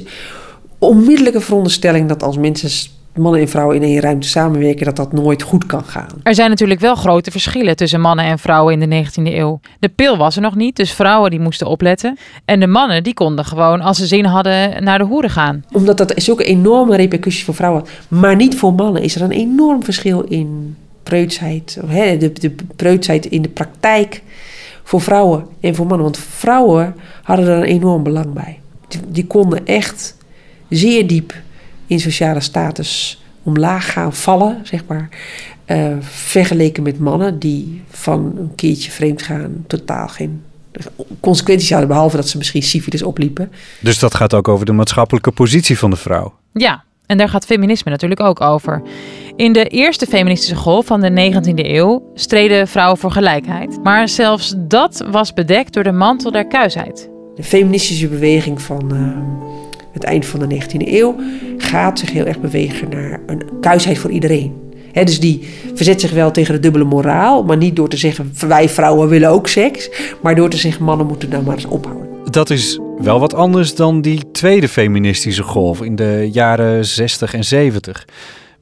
onmiddellijke 0.78 1.40
veronderstelling 1.40 2.08
dat 2.08 2.22
als 2.22 2.38
mensen, 2.38 2.90
mannen 3.16 3.40
en 3.40 3.48
vrouwen 3.48 3.76
in 3.76 3.82
één 3.82 4.00
ruimte 4.00 4.28
samenwerken, 4.28 4.84
dat 4.84 4.96
dat 4.96 5.12
nooit 5.12 5.42
goed 5.42 5.66
kan 5.66 5.84
gaan. 5.84 6.08
Er 6.22 6.34
zijn 6.34 6.50
natuurlijk 6.50 6.80
wel 6.80 6.94
grote 6.94 7.30
verschillen 7.30 7.76
tussen 7.76 8.00
mannen 8.00 8.24
en 8.24 8.38
vrouwen 8.38 8.80
in 8.80 8.90
de 8.90 9.04
19e 9.04 9.34
eeuw. 9.34 9.60
De 9.78 9.88
pil 9.88 10.16
was 10.16 10.36
er 10.36 10.42
nog 10.42 10.54
niet, 10.54 10.76
dus 10.76 10.92
vrouwen 10.92 11.30
die 11.30 11.40
moesten 11.40 11.66
opletten. 11.66 12.18
En 12.44 12.60
de 12.60 12.66
mannen 12.66 13.02
die 13.02 13.14
konden 13.14 13.44
gewoon, 13.44 13.80
als 13.80 13.96
ze 13.96 14.06
zin 14.06 14.24
hadden, 14.24 14.84
naar 14.84 14.98
de 14.98 15.04
hoeren 15.04 15.30
gaan. 15.30 15.64
Omdat 15.72 15.98
dat 15.98 16.12
zulke 16.16 16.44
enorme 16.44 16.96
repercussies 16.96 17.44
voor 17.44 17.54
vrouwen, 17.54 17.84
maar 18.08 18.36
niet 18.36 18.56
voor 18.56 18.74
mannen, 18.74 19.02
is 19.02 19.14
er 19.14 19.22
een 19.22 19.30
enorm 19.30 19.84
verschil 19.84 20.20
in 20.20 20.76
preutsheid. 21.04 21.78
Hè, 21.86 22.16
de, 22.16 22.32
de 22.32 22.54
preutsheid 22.76 23.26
in 23.26 23.42
de 23.42 23.48
praktijk 23.48 24.22
voor 24.82 25.00
vrouwen 25.00 25.46
en 25.60 25.74
voor 25.74 25.86
mannen. 25.86 26.04
Want 26.04 26.18
vrouwen 26.18 26.94
hadden 27.22 27.46
er 27.46 27.56
een 27.56 27.62
enorm 27.62 28.02
belang 28.02 28.32
bij. 28.32 28.60
Die, 28.88 29.00
die 29.08 29.26
konden 29.26 29.66
echt 29.66 30.16
zeer 30.68 31.06
diep 31.06 31.34
in 31.86 32.00
sociale 32.00 32.40
status 32.40 33.22
omlaag 33.42 33.92
gaan 33.92 34.12
vallen, 34.12 34.60
zeg 34.62 34.86
maar. 34.86 35.08
eh, 35.64 35.92
vergeleken 36.00 36.82
met 36.82 36.98
mannen 36.98 37.38
die 37.38 37.82
van 37.90 38.32
een 38.36 38.52
keertje 38.54 38.90
vreemd 38.90 39.22
gaan 39.22 39.64
totaal 39.66 40.08
geen 40.08 40.42
consequenties 41.20 41.70
hadden, 41.70 41.88
behalve 41.88 42.16
dat 42.16 42.28
ze 42.28 42.36
misschien 42.36 42.62
syfilis 42.62 43.02
opliepen. 43.02 43.52
Dus 43.80 43.98
dat 43.98 44.14
gaat 44.14 44.34
ook 44.34 44.48
over 44.48 44.66
de 44.66 44.72
maatschappelijke 44.72 45.30
positie 45.30 45.78
van 45.78 45.90
de 45.90 45.96
vrouw. 45.96 46.34
Ja, 46.52 46.84
en 47.06 47.18
daar 47.18 47.28
gaat 47.28 47.44
feminisme 47.44 47.90
natuurlijk 47.90 48.20
ook 48.20 48.40
over. 48.40 48.82
In 49.36 49.52
de 49.52 49.64
eerste 49.64 50.06
feministische 50.06 50.56
golf 50.56 50.86
van 50.86 51.00
de 51.00 51.32
19e 51.32 51.54
eeuw 51.54 52.10
streden 52.14 52.68
vrouwen 52.68 52.98
voor 52.98 53.10
gelijkheid. 53.10 53.78
Maar 53.82 54.08
zelfs 54.08 54.54
dat 54.58 55.04
was 55.10 55.32
bedekt 55.32 55.72
door 55.72 55.82
de 55.82 55.92
mantel 55.92 56.30
der 56.30 56.46
kuisheid. 56.46 57.10
De 57.34 57.42
feministische 57.42 58.08
beweging 58.08 58.62
van 58.62 58.94
eh, 58.94 58.98
het 59.92 60.04
eind 60.04 60.26
van 60.26 60.40
de 60.40 60.60
19e 60.60 60.88
eeuw 60.88 61.16
gaat 61.56 61.98
zich 61.98 62.10
heel 62.10 62.24
erg 62.24 62.40
bewegen 62.40 62.88
naar 62.88 63.20
een 63.26 63.42
kuisheid 63.60 63.98
voor 63.98 64.10
iedereen. 64.10 64.72
Hè, 64.92 65.04
dus 65.04 65.20
die 65.20 65.48
verzet 65.74 66.00
zich 66.00 66.10
wel 66.10 66.30
tegen 66.30 66.54
de 66.54 66.60
dubbele 66.60 66.84
moraal, 66.84 67.44
maar 67.44 67.56
niet 67.56 67.76
door 67.76 67.88
te 67.88 67.96
zeggen 67.96 68.32
wij 68.48 68.68
vrouwen 68.68 69.08
willen 69.08 69.28
ook 69.28 69.48
seks, 69.48 69.90
maar 70.22 70.34
door 70.34 70.48
te 70.48 70.56
zeggen 70.56 70.84
mannen 70.84 71.06
moeten 71.06 71.28
nou 71.28 71.44
maar 71.44 71.54
eens 71.54 71.66
ophouden. 71.66 72.08
Dat 72.30 72.50
is 72.50 72.78
wel 72.98 73.20
wat 73.20 73.34
anders 73.34 73.74
dan 73.74 74.00
die 74.00 74.30
tweede 74.32 74.68
feministische 74.68 75.42
golf 75.42 75.82
in 75.82 75.96
de 75.96 76.28
jaren 76.32 76.84
60 76.84 77.34
en 77.34 77.44
70. 77.44 78.04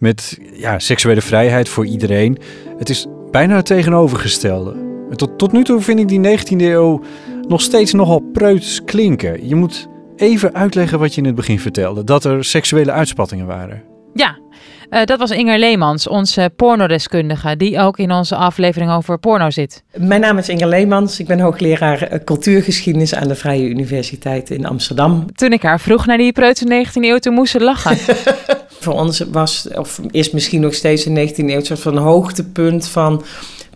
Met 0.03 0.39
ja, 0.53 0.79
seksuele 0.79 1.21
vrijheid 1.21 1.69
voor 1.69 1.87
iedereen. 1.87 2.39
Het 2.79 2.89
is 2.89 3.07
bijna 3.31 3.57
het 3.57 3.67
tegenovergestelde. 3.67 4.73
En 5.11 5.17
Tot, 5.17 5.39
tot 5.39 5.53
nu 5.53 5.65
toe 5.65 5.81
vind 5.81 5.99
ik 5.99 6.09
die 6.09 6.39
19e 6.39 6.63
eeuw 6.63 7.03
nog 7.49 7.61
steeds 7.61 7.93
nogal 7.93 8.21
preuts 8.33 8.85
klinken. 8.85 9.49
Je 9.49 9.55
moet 9.55 9.89
even 10.17 10.55
uitleggen 10.55 10.99
wat 10.99 11.15
je 11.15 11.21
in 11.21 11.27
het 11.27 11.35
begin 11.35 11.59
vertelde. 11.59 12.05
Dat 12.05 12.25
er 12.25 12.45
seksuele 12.45 12.93
uitspattingen 12.93 13.47
waren. 13.47 13.83
Ja, 14.15 14.39
eh, 14.91 15.05
dat 15.05 15.19
was 15.19 15.31
Inger 15.31 15.59
Leemans, 15.59 16.09
onze 16.09 16.51
pornodeskundige, 16.57 17.57
die 17.57 17.79
ook 17.79 17.99
in 17.99 18.13
onze 18.13 18.37
aflevering 18.37 18.91
over 18.91 19.19
porno 19.19 19.51
zit. 19.51 19.83
Mijn 19.97 20.21
naam 20.21 20.39
is 20.39 20.49
Inge 20.49 20.67
Leemans. 20.67 21.21
Ik 21.21 21.27
ben 21.27 21.41
hoogleraar 21.41 22.03
eh, 22.03 22.25
cultuurgeschiedenis 22.25 23.15
aan 23.15 23.29
de 23.29 23.35
Vrije 23.35 23.69
Universiteit 23.69 24.51
in 24.51 24.67
Amsterdam. 24.67 25.27
Toen 25.35 25.53
ik 25.53 25.63
haar 25.63 25.81
vroeg 25.81 26.07
naar 26.07 26.19
die 26.19 26.33
preutse 26.33 26.85
19e 26.87 26.93
eeuw, 26.93 27.19
toen 27.19 27.35
moest 27.35 27.53
ze 27.53 27.61
lachen. 27.61 27.97
Voor 28.83 28.95
ons 28.95 29.25
was, 29.31 29.69
of 29.75 30.01
is 30.11 30.31
misschien 30.31 30.61
nog 30.61 30.75
steeds 30.75 31.07
in 31.07 31.15
de 31.15 31.29
19e 31.29 31.37
eeuw, 31.37 31.57
een 31.57 31.67
soort 31.67 31.81
van 31.81 31.97
hoogtepunt 31.97 32.89
van 32.89 33.25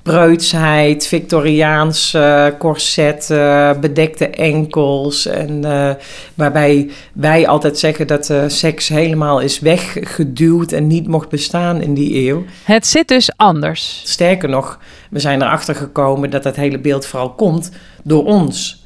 preutsheid, 0.06 1.06
Victoriaans 1.06 2.14
eh, 2.14 2.46
corset, 2.58 3.30
eh, 3.30 3.70
bedekte 3.80 4.28
enkels. 4.28 5.26
En 5.26 5.64
eh, 5.64 5.90
waarbij 6.34 6.90
wij 7.12 7.46
altijd 7.46 7.78
zeggen 7.78 8.06
dat 8.06 8.30
eh, 8.30 8.44
seks 8.46 8.88
helemaal 8.88 9.40
is 9.40 9.60
weggeduwd 9.60 10.72
en 10.72 10.86
niet 10.86 11.08
mocht 11.08 11.28
bestaan 11.28 11.80
in 11.80 11.94
die 11.94 12.28
eeuw. 12.28 12.44
Het 12.64 12.86
zit 12.86 13.08
dus 13.08 13.36
anders. 13.36 14.02
Sterker 14.04 14.48
nog, 14.48 14.78
we 15.10 15.18
zijn 15.18 15.42
erachter 15.42 15.75
gekomen 15.75 16.30
dat 16.30 16.42
dat 16.42 16.56
hele 16.56 16.78
beeld 16.78 17.06
vooral 17.06 17.34
komt 17.34 17.70
door 18.04 18.25
ons. 18.25 18.86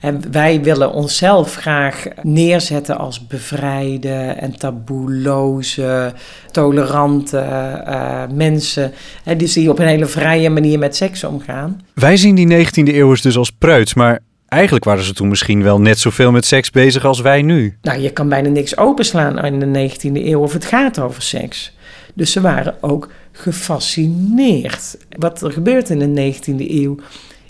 En 0.00 0.22
wij 0.30 0.62
willen 0.62 0.92
onszelf 0.92 1.54
graag 1.54 2.04
neerzetten 2.22 2.98
als 2.98 3.26
bevrijde 3.26 4.14
en 4.14 4.58
taboeloze, 4.58 6.12
tolerante 6.50 7.38
eh, 7.38 8.22
mensen. 8.34 8.92
Hè, 9.24 9.36
die 9.36 9.52
die 9.52 9.70
op 9.70 9.78
een 9.78 9.86
hele 9.86 10.06
vrije 10.06 10.50
manier 10.50 10.78
met 10.78 10.96
seks 10.96 11.24
omgaan. 11.24 11.80
Wij 11.94 12.16
zien 12.16 12.34
die 12.34 12.66
19e 12.66 12.92
eeuwers 12.92 13.22
dus 13.22 13.36
als 13.36 13.50
preuts, 13.50 13.94
maar 13.94 14.20
eigenlijk 14.48 14.84
waren 14.84 15.04
ze 15.04 15.12
toen 15.12 15.28
misschien 15.28 15.62
wel 15.62 15.80
net 15.80 15.98
zoveel 15.98 16.30
met 16.30 16.44
seks 16.44 16.70
bezig 16.70 17.04
als 17.04 17.20
wij 17.20 17.42
nu. 17.42 17.76
Nou, 17.82 18.00
je 18.00 18.10
kan 18.10 18.28
bijna 18.28 18.48
niks 18.48 18.76
openslaan 18.76 19.44
in 19.44 19.72
de 19.72 19.90
19e 19.90 20.12
eeuw 20.12 20.40
of 20.40 20.52
het 20.52 20.64
gaat 20.64 21.00
over 21.00 21.22
seks. 21.22 21.76
Dus 22.14 22.32
ze 22.32 22.40
waren 22.40 22.74
ook 22.80 23.10
gefascineerd. 23.32 24.96
Wat 25.18 25.42
er 25.42 25.52
gebeurt 25.52 25.90
in 25.90 26.14
de 26.14 26.34
19e 26.34 26.70
eeuw 26.70 26.96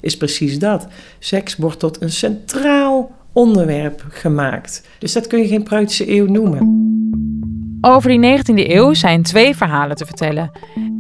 is 0.07 0.17
precies 0.17 0.59
dat. 0.59 0.87
Seks 1.19 1.57
wordt 1.57 1.79
tot 1.79 2.03
een 2.03 2.11
centraal 2.11 3.11
onderwerp 3.33 4.05
gemaakt. 4.09 4.89
Dus 4.99 5.13
dat 5.13 5.27
kun 5.27 5.39
je 5.39 5.47
geen 5.47 5.63
preutse 5.63 6.11
eeuw 6.11 6.27
noemen. 6.27 6.85
Over 7.81 8.11
die 8.11 8.39
19e 8.39 8.71
eeuw 8.71 8.95
zijn 8.95 9.23
twee 9.23 9.57
verhalen 9.57 9.97
te 9.97 10.07
vertellen. 10.07 10.51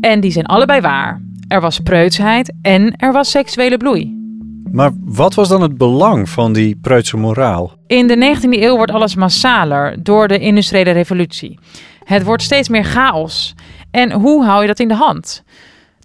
En 0.00 0.20
die 0.20 0.30
zijn 0.30 0.46
allebei 0.46 0.80
waar. 0.80 1.20
Er 1.48 1.60
was 1.60 1.80
preutsheid 1.80 2.52
en 2.62 2.96
er 2.96 3.12
was 3.12 3.30
seksuele 3.30 3.76
bloei. 3.76 4.24
Maar 4.72 4.90
wat 5.04 5.34
was 5.34 5.48
dan 5.48 5.62
het 5.62 5.76
belang 5.78 6.28
van 6.28 6.52
die 6.52 6.78
preutse 6.80 7.16
moraal? 7.16 7.72
In 7.86 8.06
de 8.06 8.36
19e 8.36 8.62
eeuw 8.62 8.76
wordt 8.76 8.92
alles 8.92 9.14
massaler 9.14 10.02
door 10.02 10.28
de 10.28 10.38
industriële 10.38 10.90
revolutie. 10.90 11.58
Het 12.04 12.24
wordt 12.24 12.42
steeds 12.42 12.68
meer 12.68 12.84
chaos. 12.84 13.54
En 13.90 14.12
hoe 14.12 14.44
hou 14.44 14.60
je 14.60 14.66
dat 14.66 14.80
in 14.80 14.88
de 14.88 14.94
hand? 14.94 15.44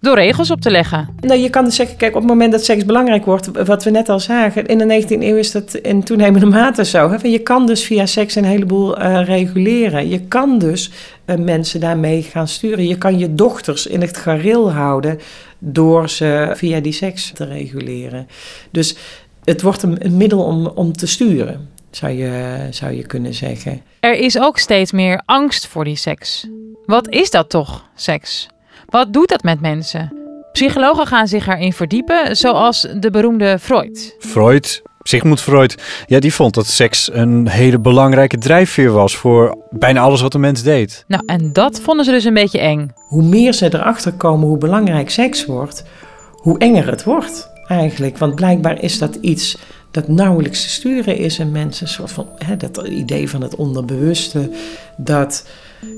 Door 0.02 0.14
regels 0.14 0.50
op 0.50 0.60
te 0.60 0.70
leggen. 0.70 1.08
Nou, 1.20 1.40
je 1.40 1.50
kan 1.50 1.64
dus 1.64 1.74
zeggen, 1.74 1.96
kijk, 1.96 2.14
op 2.14 2.20
het 2.20 2.30
moment 2.30 2.52
dat 2.52 2.64
seks 2.64 2.84
belangrijk 2.84 3.24
wordt, 3.24 3.64
wat 3.64 3.84
we 3.84 3.90
net 3.90 4.08
al 4.08 4.20
zagen, 4.20 4.66
in 4.66 4.78
de 4.78 5.02
19e 5.02 5.06
eeuw 5.06 5.36
is 5.36 5.50
dat 5.50 5.74
in 5.74 6.02
toenemende 6.04 6.46
mate 6.46 6.84
zo. 6.84 7.10
Hè? 7.10 7.28
Je 7.28 7.38
kan 7.38 7.66
dus 7.66 7.84
via 7.84 8.06
seks 8.06 8.34
een 8.34 8.44
heleboel 8.44 8.96
eh, 8.98 9.24
reguleren. 9.24 10.08
Je 10.08 10.20
kan 10.20 10.58
dus 10.58 10.90
uh, 11.26 11.36
mensen 11.36 11.80
daarmee 11.80 12.22
gaan 12.22 12.48
sturen. 12.48 12.86
Je 12.86 12.98
kan 12.98 13.18
je 13.18 13.34
dochters 13.34 13.86
in 13.86 14.00
het 14.00 14.16
gareel 14.16 14.72
houden 14.72 15.18
door 15.58 16.08
ze 16.08 16.52
via 16.54 16.80
die 16.80 16.92
seks 16.92 17.32
te 17.34 17.44
reguleren. 17.44 18.26
Dus 18.70 18.96
het 19.44 19.62
wordt 19.62 19.82
een, 19.82 20.04
een 20.04 20.16
middel 20.16 20.44
om, 20.44 20.66
om 20.66 20.92
te 20.92 21.06
sturen, 21.06 21.68
zou 21.90 22.12
je, 22.12 22.66
zou 22.70 22.92
je 22.92 23.06
kunnen 23.06 23.34
zeggen. 23.34 23.82
Er 24.00 24.14
is 24.14 24.38
ook 24.38 24.58
steeds 24.58 24.92
meer 24.92 25.22
angst 25.24 25.66
voor 25.66 25.84
die 25.84 25.96
seks. 25.96 26.46
Wat 26.86 27.08
is 27.08 27.30
dat 27.30 27.50
toch, 27.50 27.84
seks? 27.94 28.48
Wat 28.92 29.12
doet 29.12 29.28
dat 29.28 29.42
met 29.42 29.60
mensen? 29.60 30.12
Psychologen 30.52 31.06
gaan 31.06 31.28
zich 31.28 31.48
erin 31.48 31.72
verdiepen, 31.72 32.36
zoals 32.36 32.86
de 32.96 33.10
beroemde 33.10 33.58
Freud. 33.58 34.16
Freud, 34.18 34.82
Sigmund 35.02 35.40
Freud, 35.40 35.82
ja, 36.06 36.20
die 36.20 36.34
vond 36.34 36.54
dat 36.54 36.66
seks 36.66 37.10
een 37.12 37.48
hele 37.48 37.78
belangrijke 37.78 38.38
drijfveer 38.38 38.92
was 38.92 39.16
voor 39.16 39.58
bijna 39.70 40.00
alles 40.00 40.20
wat 40.20 40.34
een 40.34 40.40
mens 40.40 40.62
deed. 40.62 41.04
Nou, 41.08 41.22
en 41.26 41.52
dat 41.52 41.80
vonden 41.80 42.04
ze 42.04 42.10
dus 42.10 42.24
een 42.24 42.34
beetje 42.34 42.58
eng. 42.58 42.90
Hoe 42.94 43.22
meer 43.22 43.52
ze 43.52 43.74
erachter 43.74 44.12
komen 44.12 44.48
hoe 44.48 44.58
belangrijk 44.58 45.10
seks 45.10 45.46
wordt, 45.46 45.84
hoe 46.32 46.58
enger 46.58 46.86
het 46.86 47.04
wordt 47.04 47.50
eigenlijk. 47.66 48.18
Want 48.18 48.34
blijkbaar 48.34 48.82
is 48.82 48.98
dat 48.98 49.14
iets 49.14 49.58
dat 49.90 50.08
nauwelijks 50.08 50.62
te 50.62 50.70
sturen 50.70 51.16
is 51.16 51.38
in 51.38 51.52
mensen. 51.52 51.86
Een 51.86 51.92
soort 51.92 52.12
van, 52.12 52.28
hè, 52.38 52.56
dat 52.56 52.76
idee 52.76 53.30
van 53.30 53.42
het 53.42 53.54
onderbewuste, 53.54 54.50
dat 54.96 55.44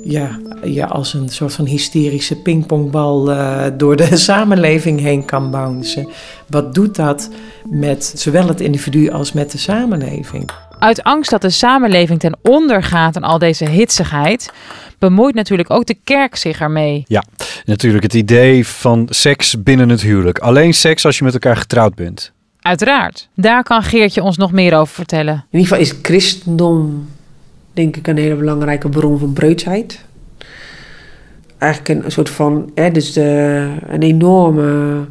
ja, 0.03 0.39
je 0.65 0.87
als 0.87 1.15
een 1.15 1.29
soort 1.29 1.53
van 1.53 1.67
hysterische 1.67 2.37
pingpongbal 2.37 3.31
uh, 3.31 3.65
door 3.77 3.97
de 3.97 4.17
samenleving 4.31 5.01
heen 5.01 5.25
kan 5.25 5.51
bouncen. 5.51 6.09
Wat 6.49 6.75
doet 6.75 6.97
dat 6.97 7.31
met 7.71 8.13
zowel 8.17 8.49
het 8.49 8.61
individu 8.61 9.11
als 9.11 9.33
met 9.33 9.51
de 9.51 9.59
samenleving? 9.59 10.51
Uit 10.79 11.03
angst 11.03 11.31
dat 11.31 11.41
de 11.41 11.51
samenleving 11.51 12.21
ten 12.21 12.37
onder 12.43 12.83
gaat 12.83 13.17
aan 13.17 13.23
al 13.23 13.39
deze 13.39 13.69
hitsigheid, 13.69 14.53
bemoeit 14.99 15.35
natuurlijk 15.35 15.71
ook 15.71 15.87
de 15.87 15.97
kerk 16.05 16.37
zich 16.37 16.61
ermee. 16.61 17.05
Ja, 17.07 17.25
natuurlijk 17.65 18.03
het 18.03 18.15
idee 18.15 18.67
van 18.67 19.07
seks 19.11 19.63
binnen 19.63 19.89
het 19.89 20.01
huwelijk. 20.01 20.39
Alleen 20.39 20.75
seks 20.75 21.07
als 21.07 21.19
je 21.19 21.25
met 21.25 21.33
elkaar 21.33 21.57
getrouwd 21.57 21.95
bent. 21.95 22.33
Uiteraard. 22.61 23.29
Daar 23.35 23.63
kan 23.63 23.83
Geertje 23.83 24.23
ons 24.23 24.37
nog 24.37 24.53
meer 24.53 24.77
over 24.77 24.95
vertellen. 24.95 25.35
In 25.35 25.59
ieder 25.59 25.69
geval 25.69 25.83
is 25.83 25.89
het 25.89 25.99
christendom 26.03 27.09
denk 27.75 27.97
ik 27.97 28.07
een 28.07 28.17
hele 28.17 28.35
belangrijke 28.35 28.89
bron 28.89 29.19
van 29.19 29.33
breutsheid. 29.33 30.05
Eigenlijk 31.59 32.05
een 32.05 32.13
soort 32.13 32.31
van, 32.31 32.71
hè, 32.75 32.91
dus 32.91 33.13
de, 33.13 33.69
een 33.89 34.03
enorme 34.03 35.05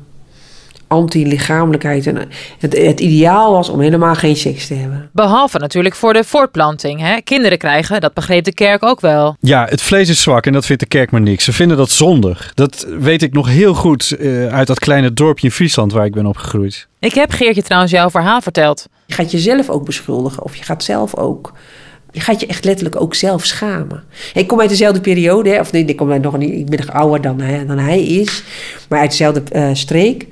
anti-lichamelijkheid. 0.94 2.08
En 2.08 2.30
het, 2.60 2.78
het 2.78 3.00
ideaal 3.00 3.52
was 3.52 3.70
om 3.70 3.80
helemaal 3.80 4.16
geen 4.16 4.36
seks 4.36 4.68
te 4.68 4.74
hebben. 4.74 5.10
Behalve 5.14 5.58
natuurlijk 5.58 5.96
voor 5.96 6.14
de 6.14 6.24
voortplanting. 6.24 7.00
Hè? 7.00 7.22
Kinderen 7.22 7.58
krijgen, 7.58 8.02
dat 8.02 8.14
begreep 8.14 8.44
de 8.44 8.54
kerk 8.54 8.84
ook 8.84 9.02
wel. 9.02 9.36
Ja, 9.40 9.66
het 9.70 9.82
vlees 9.82 10.10
is 10.10 10.22
zwak 10.22 10.46
en 10.46 10.54
dat 10.54 10.66
vindt 10.66 10.82
de 10.82 10.88
kerk 10.88 11.12
maar 11.12 11.22
niks. 11.22 11.44
Ze 11.44 11.54
vinden 11.54 11.78
dat 11.78 11.90
zondig. 11.90 12.52
Dat 12.54 12.88
weet 13.00 13.22
ik 13.22 13.34
nog 13.34 13.48
heel 13.48 13.74
goed 13.74 14.16
uh, 14.20 14.48
uit 14.48 14.68
dat 14.68 14.80
kleine 14.80 15.14
dorpje 15.14 15.48
in 15.48 15.54
Friesland 15.54 15.92
waar 15.92 16.06
ik 16.06 16.14
ben 16.14 16.26
opgegroeid. 16.26 16.88
Ik 17.00 17.14
heb 17.14 17.32
Geertje 17.32 17.64
trouwens 17.64 17.92
jouw 17.92 18.10
verhaal 18.10 18.42
verteld. 18.42 18.88
Je 19.06 19.14
gaat 19.14 19.32
jezelf 19.32 19.70
ook 19.70 19.86
beschuldigen 19.86 20.44
of 20.44 20.56
je 20.56 20.64
gaat 20.64 20.84
zelf 20.84 21.16
ook 21.16 21.54
je 22.14 22.20
gaat 22.20 22.40
je 22.40 22.48
echt 22.48 22.66
letterlijk 22.66 23.02
ook 23.02 23.16
zelf 23.16 23.46
schamen. 23.46 24.04
Ik 24.34 24.48
kom 24.48 24.60
uit 24.60 24.70
dezelfde 24.70 25.02
periode, 25.02 25.58
of 25.60 25.72
nee, 25.72 25.86
ik, 25.86 25.96
kom 25.96 26.22
nog 26.22 26.38
niet, 26.38 26.54
ik 26.54 26.66
ben 26.66 26.80
nog 26.80 26.96
ouder 26.96 27.22
dan 27.22 27.38
dan 27.68 27.78
hij 27.78 28.04
is, 28.04 28.44
maar 28.90 29.00
uit 29.00 29.10
dezelfde 29.10 29.44
uh, 29.56 29.70
streek. 29.74 30.28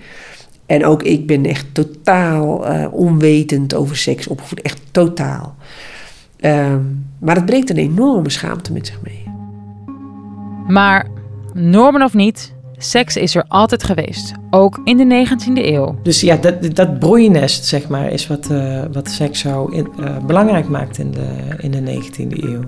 En 0.65 0.85
ook 0.85 1.03
ik 1.03 1.27
ben 1.27 1.45
echt 1.45 1.65
totaal 1.71 2.71
uh, 2.71 2.87
onwetend 2.91 3.73
over 3.73 3.97
seks 3.97 4.27
opgevoed, 4.27 4.61
echt 4.61 4.79
totaal. 4.91 5.55
Um, 6.41 7.05
maar 7.19 7.35
het 7.35 7.45
brengt 7.45 7.69
een 7.69 7.77
enorme 7.77 8.29
schaamte 8.29 8.73
met 8.73 8.87
zich 8.87 8.99
mee. 9.03 9.23
Maar 10.67 11.07
normen 11.53 12.01
of 12.01 12.13
niet, 12.13 12.53
Seks 12.83 13.15
is 13.15 13.35
er 13.35 13.43
altijd 13.47 13.83
geweest, 13.83 14.31
ook 14.49 14.79
in 14.83 14.97
de 14.97 15.27
19e 15.27 15.65
eeuw. 15.65 15.95
Dus 16.03 16.21
ja, 16.21 16.35
dat, 16.35 16.75
dat 16.75 16.99
broeinest, 16.99 17.65
zeg 17.65 17.87
maar, 17.87 18.11
is 18.11 18.27
wat, 18.27 18.49
uh, 18.51 18.81
wat 18.91 19.09
seks 19.09 19.39
zo 19.39 19.65
in, 19.65 19.87
uh, 19.99 20.17
belangrijk 20.17 20.69
maakt 20.69 20.97
in 20.97 21.11
de, 21.11 21.35
in 21.57 21.71
de 21.71 22.01
19e 22.01 22.43
eeuw. 22.43 22.61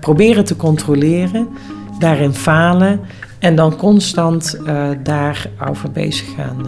Proberen 0.00 0.44
te 0.44 0.56
controleren, 0.56 1.48
daarin 1.98 2.34
falen 2.34 3.00
en 3.38 3.54
dan 3.54 3.76
constant 3.76 4.58
uh, 4.66 4.88
daarover 5.02 5.90
bezig 5.92 6.34
gaan 6.36 6.66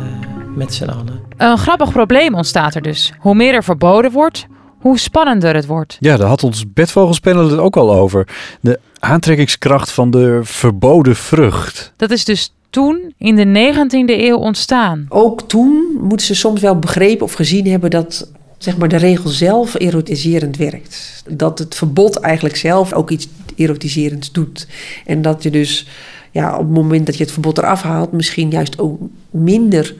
met 0.57 0.75
z'n 0.75 0.85
allen. 0.85 1.21
Een 1.37 1.59
grappig 1.59 1.93
probleem 1.93 2.35
ontstaat 2.35 2.75
er 2.75 2.83
dus. 2.83 3.13
Hoe 3.19 3.35
meer 3.35 3.55
er 3.55 3.65
verboden 3.65 4.11
wordt, 4.11 4.47
hoe 4.81 4.99
spannender 4.99 5.55
het 5.55 5.67
wordt. 5.67 5.97
Ja, 6.01 6.17
daar 6.17 6.29
had 6.29 6.45
ons 6.45 6.73
bedvogelspanel 6.73 7.51
het 7.51 7.59
ook 7.59 7.77
al 7.77 7.95
over. 7.95 8.29
De 8.61 8.81
aantrekkingskracht 8.99 9.91
van 9.91 10.11
de 10.11 10.41
verboden 10.43 11.17
vrucht. 11.17 11.93
Dat 11.97 12.11
is 12.11 12.25
dus 12.25 12.54
toen 12.75 13.15
in 13.19 13.37
de 13.37 13.73
19e 13.73 14.21
eeuw 14.21 14.37
ontstaan? 14.37 15.07
Ook 15.09 15.43
toen 15.43 15.99
moeten 16.01 16.27
ze 16.27 16.35
soms 16.35 16.61
wel 16.61 16.79
begrepen 16.79 17.27
of 17.27 17.33
gezien 17.33 17.67
hebben 17.67 17.91
dat 17.91 18.31
zeg 18.59 18.77
maar, 18.77 18.89
de 18.89 18.97
regel 18.97 19.31
zelf 19.31 19.75
erotiserend 19.75 20.57
werkt. 20.57 21.23
Dat 21.29 21.59
het 21.59 21.75
verbod 21.75 22.17
eigenlijk 22.17 22.57
zelf 22.57 22.93
ook 22.93 23.11
iets 23.11 23.29
erotiserends 23.57 24.33
doet. 24.33 24.67
En 25.07 25.23
dat 25.23 25.43
je 25.43 25.51
dus 25.51 25.89
ja, 26.31 26.53
op 26.53 26.59
het 26.59 26.75
moment 26.75 27.07
dat 27.07 27.17
je 27.17 27.23
het 27.23 27.33
verbod 27.33 27.59
eraf 27.59 27.83
haalt, 27.83 28.13
misschien 28.13 28.51
juist 28.51 28.79
ook 28.79 29.01
minder 29.31 29.95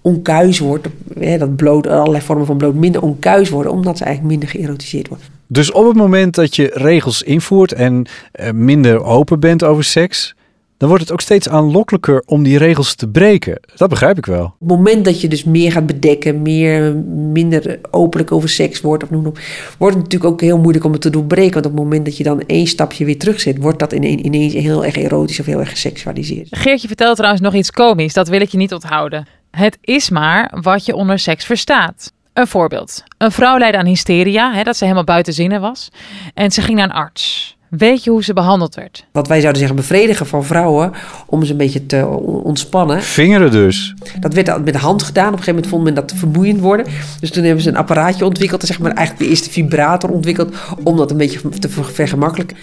onkuis 0.00 0.58
wordt. 0.58 0.88
Hè, 1.18 1.38
dat 1.38 1.56
bloot, 1.56 1.86
allerlei 1.86 2.22
vormen 2.22 2.46
van 2.46 2.56
bloot 2.56 2.74
minder 2.74 3.02
onkuis 3.02 3.48
worden, 3.48 3.72
omdat 3.72 3.98
ze 3.98 4.04
eigenlijk 4.04 4.38
minder 4.38 4.58
geërotiseerd 4.58 5.08
worden. 5.08 5.26
Dus 5.46 5.72
op 5.72 5.86
het 5.86 5.96
moment 5.96 6.34
dat 6.34 6.56
je 6.56 6.70
regels 6.74 7.22
invoert 7.22 7.72
en 7.72 8.06
eh, 8.32 8.50
minder 8.50 9.04
open 9.04 9.40
bent 9.40 9.64
over 9.64 9.84
seks, 9.84 10.34
dan 10.78 10.88
wordt 10.88 11.02
het 11.02 11.12
ook 11.12 11.20
steeds 11.20 11.48
aanlokkelijker 11.48 12.22
om 12.26 12.42
die 12.42 12.58
regels 12.58 12.94
te 12.94 13.08
breken. 13.08 13.60
Dat 13.76 13.88
begrijp 13.88 14.18
ik 14.18 14.26
wel. 14.26 14.44
Op 14.44 14.54
het 14.58 14.68
moment 14.68 15.04
dat 15.04 15.20
je 15.20 15.28
dus 15.28 15.44
meer 15.44 15.72
gaat 15.72 15.86
bedekken, 15.86 16.42
meer, 16.42 16.96
minder 17.32 17.78
openlijk 17.90 18.32
over 18.32 18.48
seks 18.48 18.80
wordt, 18.80 19.02
of 19.02 19.10
noem 19.10 19.26
op, 19.26 19.38
wordt 19.78 19.94
het 19.94 20.04
natuurlijk 20.04 20.32
ook 20.32 20.40
heel 20.40 20.58
moeilijk 20.58 20.84
om 20.84 20.92
het 20.92 21.00
te 21.00 21.10
doorbreken. 21.10 21.52
Want 21.52 21.66
op 21.66 21.72
het 21.72 21.82
moment 21.82 22.04
dat 22.04 22.16
je 22.16 22.24
dan 22.24 22.42
één 22.46 22.66
stapje 22.66 23.04
weer 23.04 23.18
terugzet, 23.18 23.58
wordt 23.58 23.78
dat 23.78 23.92
ineens 23.92 24.52
heel 24.52 24.84
erg 24.84 24.96
erotisch 24.96 25.40
of 25.40 25.46
heel 25.46 25.60
erg 25.60 25.70
geseksualiseerd. 25.70 26.48
Geertje 26.50 26.86
vertelt 26.86 27.16
trouwens 27.16 27.42
nog 27.42 27.54
iets 27.54 27.70
komisch, 27.70 28.12
dat 28.12 28.28
wil 28.28 28.40
ik 28.40 28.48
je 28.48 28.58
niet 28.58 28.72
onthouden. 28.72 29.26
Het 29.50 29.78
is 29.80 30.10
maar 30.10 30.52
wat 30.60 30.84
je 30.84 30.94
onder 30.94 31.18
seks 31.18 31.44
verstaat. 31.44 32.12
Een 32.32 32.46
voorbeeld. 32.46 33.04
Een 33.18 33.32
vrouw 33.32 33.58
leidde 33.58 33.78
aan 33.78 33.86
hysteria, 33.86 34.52
hè, 34.52 34.62
dat 34.62 34.76
ze 34.76 34.84
helemaal 34.84 35.04
buiten 35.04 35.32
zinnen 35.32 35.60
was. 35.60 35.88
En 36.34 36.50
ze 36.50 36.62
ging 36.62 36.76
naar 36.76 36.86
een 36.86 36.92
arts. 36.92 37.55
Weet 37.78 38.04
je 38.04 38.10
hoe 38.10 38.24
ze 38.24 38.32
behandeld 38.32 38.74
werd? 38.74 39.06
Wat 39.12 39.28
wij 39.28 39.40
zouden 39.40 39.58
zeggen 39.60 39.76
bevredigen 39.76 40.26
van 40.26 40.44
vrouwen 40.44 40.92
om 41.26 41.44
ze 41.44 41.50
een 41.50 41.56
beetje 41.56 41.86
te 41.86 42.06
ontspannen. 42.44 43.02
Vingeren 43.02 43.50
dus. 43.50 43.94
Dat 44.20 44.34
werd 44.34 44.64
met 44.64 44.74
de 44.74 44.78
hand 44.78 45.02
gedaan. 45.02 45.26
Op 45.26 45.32
een 45.32 45.38
gegeven 45.38 45.54
moment 45.54 45.72
vond 45.72 45.84
men 45.84 45.94
dat 45.94 46.08
te 46.08 46.16
vermoeiend 46.16 46.60
worden. 46.60 46.86
Dus 47.20 47.30
toen 47.30 47.44
hebben 47.44 47.62
ze 47.62 47.68
een 47.68 47.76
apparaatje 47.76 48.24
ontwikkeld. 48.24 48.62
Zeg 48.62 48.78
maar 48.78 48.92
eigenlijk 48.92 49.26
de 49.26 49.30
eerste 49.30 49.50
vibrator 49.50 50.10
ontwikkeld. 50.10 50.54
Om 50.82 50.96
dat 50.96 51.10
een 51.10 51.16
beetje 51.16 51.48
te 51.48 51.68
vergemakkelijken. 51.68 52.56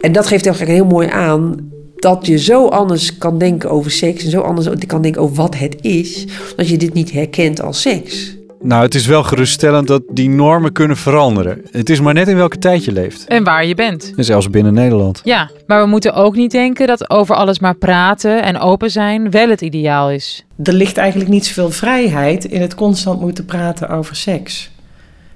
En 0.00 0.12
dat 0.12 0.26
geeft 0.26 0.46
eigenlijk 0.46 0.76
heel 0.76 0.86
mooi 0.86 1.08
aan 1.08 1.70
dat 1.96 2.26
je 2.26 2.38
zo 2.38 2.66
anders 2.66 3.18
kan 3.18 3.38
denken 3.38 3.70
over 3.70 3.90
seks. 3.90 4.24
En 4.24 4.30
zo 4.30 4.40
anders 4.40 4.68
kan 4.86 5.02
denken 5.02 5.22
over 5.22 5.36
wat 5.36 5.56
het 5.56 5.76
is. 5.80 6.26
Als 6.56 6.68
je 6.68 6.76
dit 6.76 6.94
niet 6.94 7.12
herkent 7.12 7.62
als 7.62 7.80
seks. 7.80 8.36
Nou, 8.64 8.82
het 8.82 8.94
is 8.94 9.06
wel 9.06 9.22
geruststellend 9.22 9.86
dat 9.86 10.02
die 10.10 10.28
normen 10.28 10.72
kunnen 10.72 10.96
veranderen. 10.96 11.62
Het 11.70 11.90
is 11.90 12.00
maar 12.00 12.14
net 12.14 12.28
in 12.28 12.36
welke 12.36 12.58
tijd 12.58 12.84
je 12.84 12.92
leeft. 12.92 13.26
En 13.26 13.44
waar 13.44 13.66
je 13.66 13.74
bent. 13.74 14.12
En 14.16 14.24
zelfs 14.24 14.50
binnen 14.50 14.74
Nederland. 14.74 15.20
Ja, 15.24 15.50
maar 15.66 15.82
we 15.82 15.88
moeten 15.88 16.14
ook 16.14 16.36
niet 16.36 16.50
denken 16.50 16.86
dat 16.86 17.10
over 17.10 17.34
alles 17.34 17.58
maar 17.58 17.74
praten 17.74 18.42
en 18.42 18.58
open 18.58 18.90
zijn 18.90 19.30
wel 19.30 19.48
het 19.48 19.60
ideaal 19.60 20.10
is. 20.10 20.44
Er 20.62 20.72
ligt 20.72 20.96
eigenlijk 20.96 21.30
niet 21.30 21.46
zoveel 21.46 21.70
vrijheid 21.70 22.44
in 22.44 22.60
het 22.60 22.74
constant 22.74 23.20
moeten 23.20 23.44
praten 23.44 23.88
over 23.88 24.16
seks. 24.16 24.70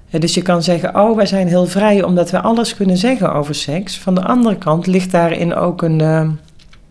Ja, 0.09 0.19
Dus 0.19 0.33
je 0.33 0.41
kan 0.41 0.63
zeggen, 0.63 0.95
oh, 0.95 1.15
wij 1.15 1.25
zijn 1.25 1.47
heel 1.47 1.65
vrij 1.65 2.03
omdat 2.03 2.31
we 2.31 2.41
alles 2.41 2.75
kunnen 2.75 2.97
zeggen 2.97 3.33
over 3.33 3.55
seks. 3.55 3.97
Van 3.97 4.15
de 4.15 4.23
andere 4.23 4.55
kant 4.55 4.87
ligt 4.87 5.11
daarin 5.11 5.55
ook 5.55 5.81
een 5.81 6.01
eh, 6.01 6.27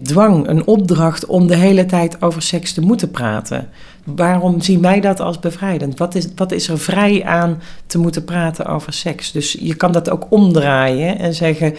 dwang, 0.02 0.48
een 0.48 0.66
opdracht 0.66 1.26
om 1.26 1.46
de 1.46 1.56
hele 1.56 1.86
tijd 1.86 2.22
over 2.22 2.42
seks 2.42 2.72
te 2.72 2.80
moeten 2.80 3.10
praten. 3.10 3.68
Waarom 4.04 4.60
zien 4.60 4.80
wij 4.80 5.00
dat 5.00 5.20
als 5.20 5.38
bevrijdend? 5.38 5.98
Wat 5.98 6.14
is, 6.14 6.28
wat 6.34 6.52
is 6.52 6.68
er 6.68 6.78
vrij 6.78 7.24
aan 7.24 7.60
te 7.86 7.98
moeten 7.98 8.24
praten 8.24 8.66
over 8.66 8.92
seks? 8.92 9.32
Dus 9.32 9.56
je 9.60 9.74
kan 9.74 9.92
dat 9.92 10.10
ook 10.10 10.26
omdraaien 10.28 11.18
en 11.18 11.34
zeggen, 11.34 11.74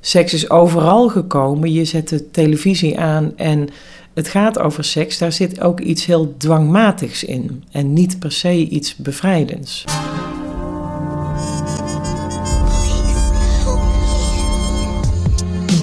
seks 0.00 0.34
is 0.34 0.50
overal 0.50 1.08
gekomen. 1.08 1.72
Je 1.72 1.84
zet 1.84 2.08
de 2.08 2.30
televisie 2.30 2.98
aan 2.98 3.32
en 3.36 3.68
het 4.14 4.28
gaat 4.28 4.58
over 4.58 4.84
seks. 4.84 5.18
Daar 5.18 5.32
zit 5.32 5.60
ook 5.60 5.80
iets 5.80 6.06
heel 6.06 6.34
dwangmatigs 6.38 7.24
in 7.24 7.64
en 7.70 7.92
niet 7.92 8.18
per 8.18 8.32
se 8.32 8.68
iets 8.68 8.96
bevrijdends. 8.96 9.84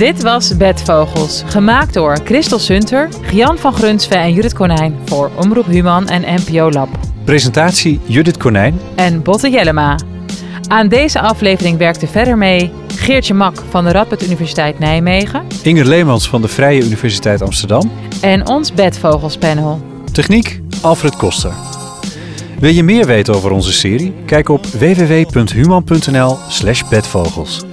Dit 0.03 0.21
was 0.21 0.57
Bedvogels, 0.57 1.43
gemaakt 1.45 1.93
door 1.93 2.17
Christel 2.23 2.59
Sunter, 2.59 3.09
Gian 3.21 3.57
van 3.57 3.73
Grunsven 3.73 4.17
en 4.17 4.33
Judith 4.33 4.53
Konijn 4.53 4.95
voor 5.05 5.31
Omroep 5.35 5.65
Human 5.65 6.07
en 6.07 6.39
NPO 6.41 6.71
Lab. 6.71 6.89
Presentatie 7.23 7.99
Judith 8.05 8.37
Konijn. 8.37 8.79
En 8.95 9.21
Botte 9.21 9.49
Jellema. 9.49 9.99
Aan 10.67 10.87
deze 10.87 11.19
aflevering 11.19 11.77
werkte 11.77 12.07
verder 12.07 12.37
mee 12.37 12.71
Geertje 12.95 13.33
Mak 13.33 13.63
van 13.69 13.83
de 13.83 13.91
Radboud 13.91 14.23
Universiteit 14.23 14.79
Nijmegen 14.79 15.43
Inger 15.61 15.85
Leemans 15.85 16.29
van 16.29 16.41
de 16.41 16.47
Vrije 16.47 16.83
Universiteit 16.83 17.41
Amsterdam. 17.41 17.91
en 18.21 18.47
ons 18.47 18.73
Bedvogelspanel. 18.73 19.81
Techniek 20.11 20.61
Alfred 20.81 21.15
Koster. 21.15 21.53
Wil 22.59 22.71
je 22.71 22.83
meer 22.83 23.05
weten 23.05 23.35
over 23.35 23.51
onze 23.51 23.73
serie? 23.73 24.13
Kijk 24.25 24.49
op 24.49 24.65
www.human.nl 24.65 26.37
slash 26.47 26.83
bedvogels. 26.89 27.63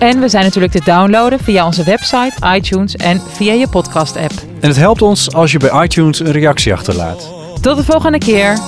En 0.00 0.20
we 0.20 0.28
zijn 0.28 0.44
natuurlijk 0.44 0.72
te 0.72 0.80
downloaden 0.84 1.38
via 1.40 1.66
onze 1.66 1.84
website, 1.84 2.32
iTunes 2.54 2.96
en 2.96 3.22
via 3.32 3.52
je 3.52 3.68
podcast-app. 3.68 4.32
En 4.60 4.68
het 4.68 4.76
helpt 4.76 5.02
ons 5.02 5.34
als 5.34 5.52
je 5.52 5.58
bij 5.58 5.82
iTunes 5.82 6.20
een 6.20 6.32
reactie 6.32 6.72
achterlaat. 6.72 7.28
Tot 7.60 7.76
de 7.76 7.84
volgende 7.84 8.18
keer. 8.18 8.58